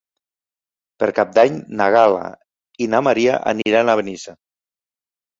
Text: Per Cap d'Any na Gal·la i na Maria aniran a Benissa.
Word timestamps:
Per 1.01 1.09
Cap 1.17 1.33
d'Any 1.35 1.59
na 1.81 1.89
Gal·la 1.95 2.23
i 2.85 2.87
na 2.93 3.01
Maria 3.09 3.35
aniran 3.51 3.93
a 3.93 3.95
Benissa. 4.01 4.35